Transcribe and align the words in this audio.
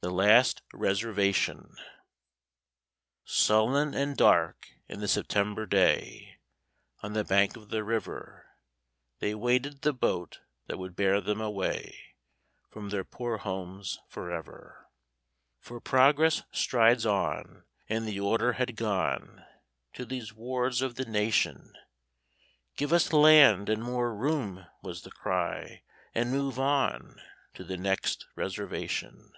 THE 0.00 0.10
LAST 0.10 0.62
RESERVATION 0.72 1.74
Sullen 3.24 3.94
and 3.94 4.16
dark, 4.16 4.68
in 4.86 5.00
the 5.00 5.08
September 5.08 5.66
day, 5.66 6.38
On 7.02 7.14
the 7.14 7.24
bank 7.24 7.56
of 7.56 7.70
the 7.70 7.82
river 7.82 8.46
They 9.18 9.34
waited 9.34 9.82
the 9.82 9.92
boat 9.92 10.38
that 10.68 10.78
would 10.78 10.94
bear 10.94 11.20
them 11.20 11.40
away 11.40 12.14
From 12.70 12.90
their 12.90 13.02
poor 13.02 13.38
homes 13.38 13.98
forever. 14.08 14.86
For 15.58 15.80
progress 15.80 16.44
strides 16.52 17.04
on, 17.04 17.64
and 17.88 18.06
the 18.06 18.20
order 18.20 18.52
had 18.52 18.76
gone 18.76 19.44
To 19.94 20.04
these 20.04 20.32
wards 20.32 20.80
of 20.80 20.94
the 20.94 21.06
nation, 21.06 21.74
"Give 22.76 22.92
us 22.92 23.12
land 23.12 23.68
and 23.68 23.82
more 23.82 24.14
room," 24.14 24.64
was 24.80 25.02
the 25.02 25.10
cry, 25.10 25.82
"and 26.14 26.30
move 26.30 26.56
on 26.56 27.20
To 27.54 27.64
the 27.64 27.76
next 27.76 28.28
reservation." 28.36 29.32